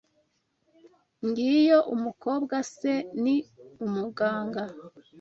Ngiyo 1.27 1.79
umukobwa 1.93 2.55
se 2.77 2.93
ni 3.23 3.35
umuganga. 3.85 4.63